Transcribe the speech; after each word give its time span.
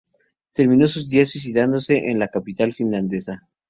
Terminó 0.51 0.87
sus 0.87 1.07
días 1.07 1.29
suicidándose 1.29 2.09
en 2.09 2.17
la 2.17 2.27
capital 2.29 2.73
finlandesa. 2.73 3.39